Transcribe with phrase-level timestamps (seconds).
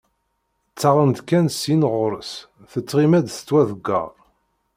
[0.71, 2.31] Ttaɣen-d kan, syin ɣer-s,
[2.71, 4.11] tettɣima-d tettwaḍeggar.